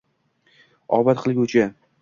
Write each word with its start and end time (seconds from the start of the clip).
Obod 0.99 1.23
qilguvchi. 1.27 1.69